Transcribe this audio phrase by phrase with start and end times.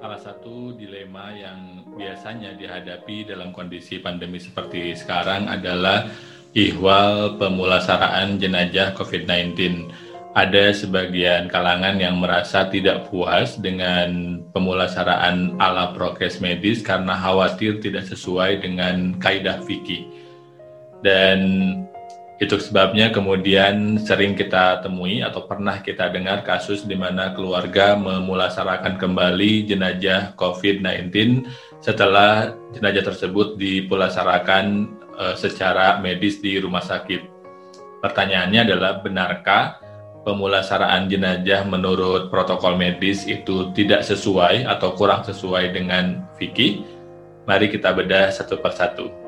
[0.00, 6.08] salah satu dilema yang biasanya dihadapi dalam kondisi pandemi seperti sekarang adalah
[6.56, 9.92] ihwal pemulasaraan jenajah COVID-19.
[10.32, 18.08] Ada sebagian kalangan yang merasa tidak puas dengan pemulasaraan ala prokes medis karena khawatir tidak
[18.08, 20.08] sesuai dengan kaidah fikih.
[21.04, 21.38] Dan
[22.40, 28.96] itu sebabnya kemudian sering kita temui atau pernah kita dengar kasus di mana keluarga memulasarakan
[28.96, 31.44] kembali jenajah COVID-19
[31.84, 34.88] setelah jenajah tersebut dipulasarakan
[35.20, 37.28] uh, secara medis di rumah sakit.
[38.00, 39.76] Pertanyaannya adalah benarkah
[40.24, 46.88] pemulasaraan jenajah menurut protokol medis itu tidak sesuai atau kurang sesuai dengan fikih?
[47.44, 49.19] Mari kita bedah satu persatu.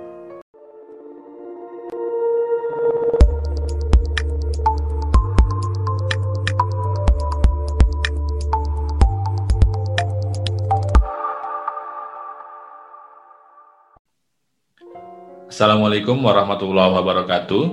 [15.46, 17.64] Assalamualaikum warahmatullahi wabarakatuh.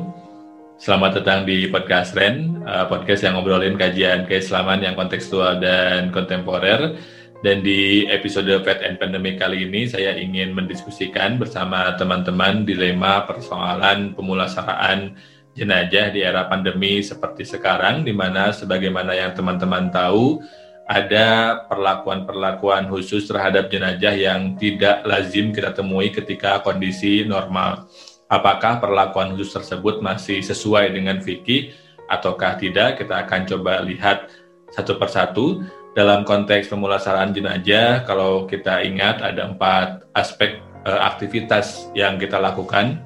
[0.78, 7.02] Selamat datang di podcast Ren, uh, podcast yang ngobrolin kajian keislaman yang kontekstual dan kontemporer.
[7.40, 14.14] Dan di episode Fat and Pandemic kali ini saya ingin mendiskusikan bersama teman-teman dilema persoalan
[14.14, 15.16] pemulasaraan
[15.58, 20.44] jenajah di era pandemi seperti sekarang, di mana sebagaimana yang teman-teman tahu,
[20.90, 21.28] ada
[21.70, 27.86] perlakuan-perlakuan khusus terhadap jenajah yang tidak lazim kita temui ketika kondisi normal.
[28.26, 31.78] Apakah perlakuan khusus tersebut masih sesuai dengan fikih
[32.10, 33.06] ataukah tidak?
[33.06, 34.34] Kita akan coba lihat
[34.74, 35.62] satu persatu.
[35.94, 43.02] Dalam konteks pemulasaraan jenajah, kalau kita ingat ada empat aspek e, aktivitas yang kita lakukan.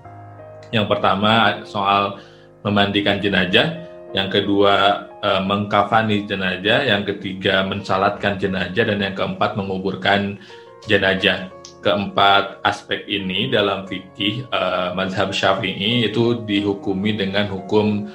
[0.72, 2.20] Yang pertama soal
[2.64, 3.76] memandikan jenajah,
[4.14, 10.38] yang kedua uh, mengkafani jenazah, yang ketiga mensalatkan jenazah, dan yang keempat menguburkan
[10.86, 11.50] jenazah.
[11.84, 18.08] Keempat aspek ini dalam fikih uh, mazhab syafi'i itu dihukumi dengan hukum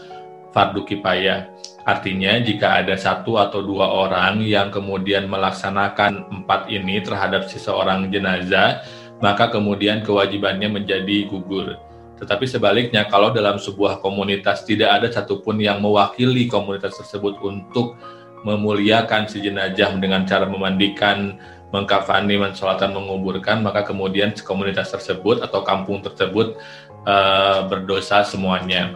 [0.54, 1.52] fardu kifayah.
[1.84, 8.84] Artinya jika ada satu atau dua orang yang kemudian melaksanakan empat ini terhadap seseorang jenazah,
[9.18, 11.87] maka kemudian kewajibannya menjadi gugur.
[12.18, 17.94] Tetapi sebaliknya, kalau dalam sebuah komunitas tidak ada satupun yang mewakili komunitas tersebut untuk
[18.42, 21.38] memuliakan si jenazah dengan cara memandikan,
[21.70, 26.58] mengkafani, mensolatan, menguburkan, maka kemudian komunitas tersebut atau kampung tersebut
[27.06, 28.94] uh, berdosa semuanya.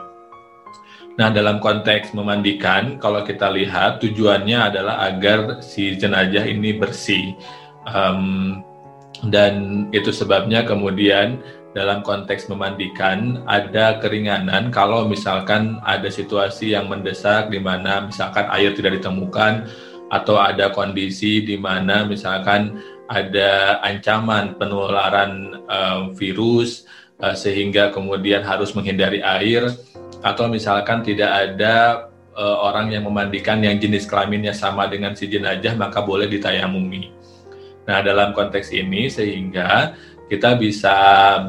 [1.13, 7.37] Nah, dalam konteks memandikan, kalau kita lihat tujuannya adalah agar si jenazah ini bersih.
[7.85, 8.65] Um,
[9.29, 17.49] dan itu sebabnya kemudian dalam konteks memandikan ada keringanan kalau misalkan ada situasi yang mendesak
[17.49, 19.67] di mana misalkan air tidak ditemukan
[20.13, 22.77] atau ada kondisi di mana misalkan
[23.09, 26.85] ada ancaman penularan uh, virus
[27.25, 29.73] uh, sehingga kemudian harus menghindari air
[30.21, 32.07] atau misalkan tidak ada
[32.37, 37.13] uh, orang yang memandikan yang jenis kelaminnya sama dengan si jenazah maka boleh ditayamumi.
[37.83, 39.99] Nah, dalam konteks ini sehingga
[40.33, 40.97] kita bisa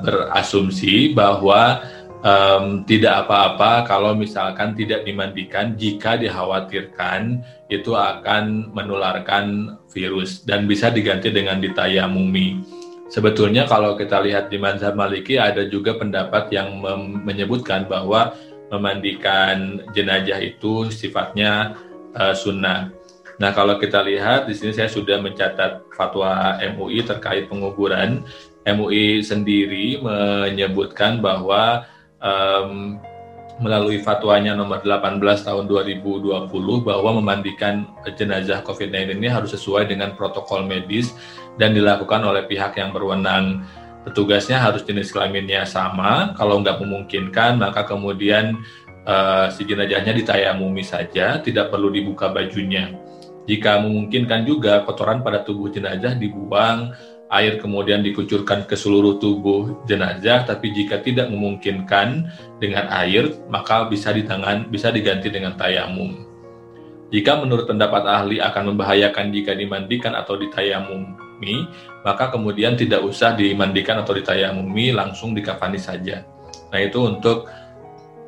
[0.04, 1.80] berasumsi bahwa
[2.20, 7.40] um, tidak apa-apa kalau misalkan tidak dimandikan jika dikhawatirkan
[7.72, 12.60] itu akan menularkan virus dan bisa diganti dengan ditayamumi.
[13.08, 16.84] Sebetulnya kalau kita lihat di Mazhab Maliki ada juga pendapat yang
[17.24, 18.36] menyebutkan bahwa
[18.68, 21.78] memandikan jenazah itu sifatnya
[22.20, 22.90] uh, sunnah.
[23.44, 28.24] Nah, kalau kita lihat di sini saya sudah mencatat fatwa MUI terkait penguburan
[28.64, 31.84] MUI sendiri menyebutkan bahwa
[32.24, 33.04] um,
[33.60, 36.48] melalui fatwanya nomor 18 tahun 2020
[36.88, 37.84] bahwa memandikan
[38.16, 41.12] jenazah COVID-19 ini harus sesuai dengan protokol medis
[41.60, 43.68] dan dilakukan oleh pihak yang berwenang.
[44.08, 48.64] Petugasnya harus jenis kelaminnya sama, kalau nggak memungkinkan maka kemudian
[49.04, 53.04] uh, si jenazahnya ditayamumi saja, tidak perlu dibuka bajunya.
[53.44, 56.96] Jika memungkinkan juga kotoran pada tubuh jenazah dibuang
[57.34, 62.30] air kemudian dikucurkan ke seluruh tubuh jenazah, tapi jika tidak memungkinkan
[62.62, 66.30] dengan air, maka bisa ditangan bisa diganti dengan tayamum.
[67.10, 71.70] Jika menurut pendapat ahli akan membahayakan jika dimandikan atau ditayamumi,
[72.02, 76.26] maka kemudian tidak usah dimandikan atau ditayamumi, langsung dikafani saja.
[76.74, 77.46] Nah itu untuk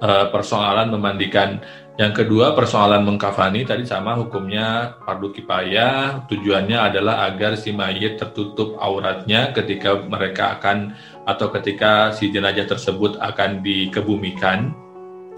[0.01, 1.61] uh, persoalan memandikan
[1.95, 8.75] yang kedua persoalan mengkafani tadi sama hukumnya fardu kifayah tujuannya adalah agar si mayit tertutup
[8.83, 10.91] auratnya ketika mereka akan
[11.23, 14.75] atau ketika si jenazah tersebut akan dikebumikan.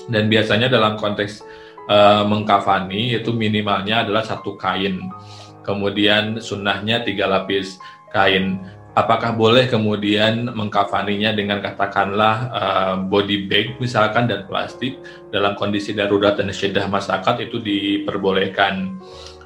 [0.10, 1.46] Dan biasanya dalam konteks
[1.94, 5.14] uh, mengkafani itu minimalnya adalah satu kain.
[5.62, 7.78] Kemudian sunnahnya tiga lapis
[8.10, 8.66] kain.
[8.98, 14.98] Apakah boleh kemudian mengkafaninya dengan katakanlah uh, body bag misalkan dan plastik
[15.30, 18.98] dalam kondisi darurat dan syeddah masyarakat itu diperbolehkan.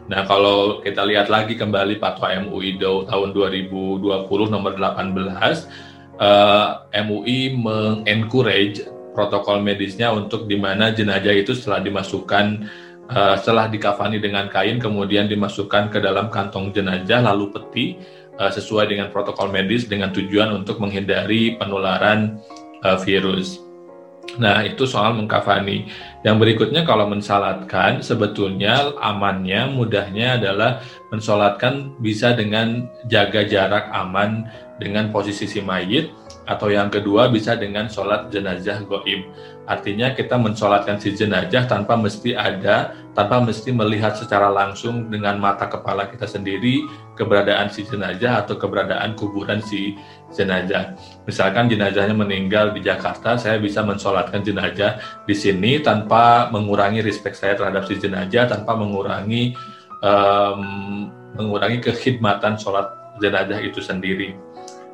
[0.08, 4.08] Nah, kalau kita lihat lagi kembali Fatwa MUI tahun 2020
[4.56, 5.20] nomor 18,
[6.16, 12.72] uh, MUI mengencourage protokol medisnya untuk di mana jenazah itu setelah dimasukkan
[13.12, 18.00] uh, setelah dikafani dengan kain kemudian dimasukkan ke dalam kantong jenazah lalu peti
[18.38, 22.40] uh, sesuai dengan protokol medis dengan tujuan untuk menghindari penularan
[22.86, 23.60] uh, virus.
[24.40, 25.92] Nah, itu soal mengkafani.
[26.24, 30.80] Yang berikutnya kalau mensalatkan sebetulnya amannya, mudahnya adalah
[31.12, 34.48] mensolatkan bisa dengan jaga jarak aman
[34.80, 36.14] dengan posisi si mayit
[36.52, 39.24] atau yang kedua bisa dengan sholat jenazah goib.
[39.72, 45.72] Artinya kita mensolatkan si jenazah tanpa mesti ada, tanpa mesti melihat secara langsung dengan mata
[45.72, 46.84] kepala kita sendiri
[47.16, 49.96] keberadaan si jenazah atau keberadaan kuburan si
[50.36, 51.00] jenazah.
[51.24, 57.56] Misalkan jenazahnya meninggal di Jakarta, saya bisa mensolatkan jenazah di sini tanpa mengurangi respect saya
[57.56, 59.56] terhadap si jenazah, tanpa mengurangi
[60.04, 61.08] um,
[61.40, 62.92] mengurangi kekhidmatan sholat
[63.24, 64.36] jenazah itu sendiri.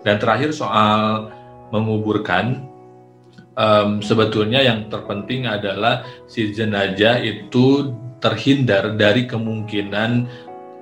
[0.06, 1.34] Dan terakhir soal
[1.74, 2.64] menguburkan,
[3.58, 10.12] um, sebetulnya yang terpenting adalah si jenazah itu terhindar dari kemungkinan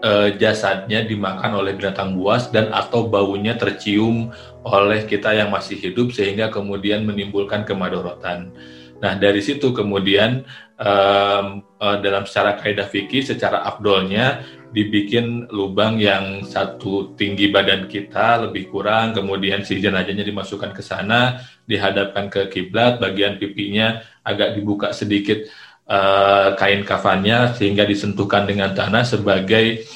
[0.04, 4.32] uh, jasadnya dimakan oleh binatang buas dan atau baunya tercium
[4.66, 8.54] oleh kita yang masih hidup sehingga kemudian menimbulkan kemadorotan.
[9.00, 10.46] Nah dari situ kemudian
[10.80, 14.44] um, uh, dalam secara kaidah fikih secara abdolnya
[14.76, 21.40] dibikin lubang yang satu tinggi badan kita lebih kurang, kemudian si jenazahnya dimasukkan ke sana,
[21.64, 25.48] dihadapkan ke kiblat, bagian pipinya agak dibuka sedikit
[25.88, 29.88] uh, kain kafannya sehingga disentuhkan dengan tanah sebagai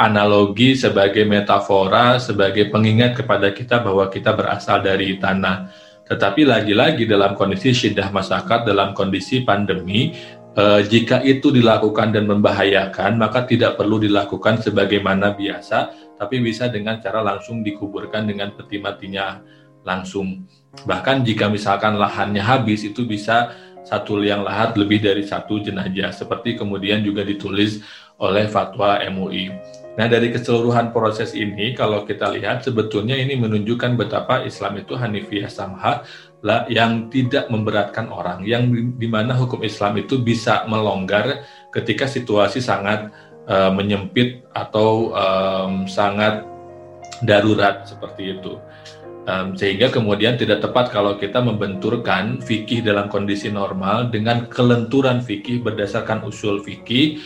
[0.00, 5.68] analogi, sebagai metafora, sebagai pengingat kepada kita bahwa kita berasal dari tanah.
[6.12, 10.12] Tetapi lagi-lagi dalam kondisi syiddah masyarakat, dalam kondisi pandemi,
[10.52, 17.00] eh, jika itu dilakukan dan membahayakan, maka tidak perlu dilakukan sebagaimana biasa, tapi bisa dengan
[17.00, 19.40] cara langsung dikuburkan dengan peti matinya
[19.88, 20.44] langsung.
[20.84, 26.60] Bahkan jika misalkan lahannya habis, itu bisa satu liang lahat lebih dari satu jenazah, seperti
[26.60, 27.80] kemudian juga ditulis
[28.20, 29.48] oleh fatwa MUI.
[29.92, 35.52] Nah dari keseluruhan proses ini, kalau kita lihat sebetulnya ini menunjukkan betapa Islam itu Hanifiyah
[35.52, 36.08] Samha
[36.40, 42.64] lah yang tidak memberatkan orang, yang di mana hukum Islam itu bisa melonggar ketika situasi
[42.64, 43.12] sangat
[43.46, 46.48] uh, menyempit atau um, sangat
[47.20, 48.56] darurat seperti itu.
[49.22, 55.62] Um, sehingga kemudian tidak tepat kalau kita membenturkan fikih dalam kondisi normal dengan kelenturan fikih
[55.62, 57.22] berdasarkan usul fikih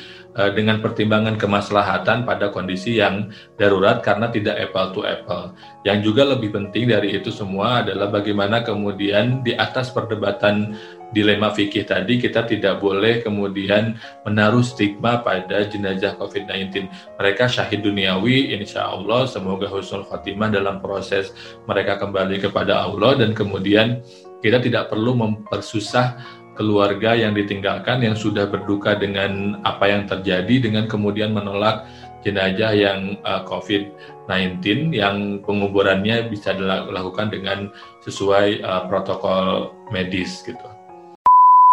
[0.53, 5.57] dengan pertimbangan kemaslahatan pada kondisi yang darurat karena tidak apple to apple.
[5.89, 10.77] Yang juga lebih penting dari itu semua adalah bagaimana kemudian di atas perdebatan
[11.15, 13.95] dilema fikih tadi kita tidak boleh kemudian
[14.27, 16.91] menaruh stigma pada jenazah COVID-19.
[17.17, 21.31] Mereka syahid duniawi, insya Allah semoga husnul khatimah dalam proses
[21.65, 24.03] mereka kembali kepada Allah dan kemudian
[24.45, 26.21] kita tidak perlu mempersusah
[26.57, 31.87] keluarga yang ditinggalkan yang sudah berduka dengan apa yang terjadi dengan kemudian menolak
[32.27, 37.71] jenazah yang uh, COVID-19 yang penguburannya bisa dilakukan dengan
[38.03, 40.76] sesuai uh, protokol medis gitu.